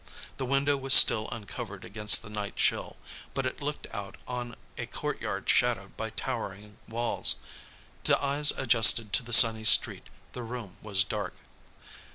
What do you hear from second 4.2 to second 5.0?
on a